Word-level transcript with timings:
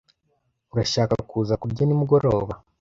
Urashaka 0.73 1.13
kuza 1.29 1.53
kurya 1.61 1.83
nimugoroba? 1.85 2.53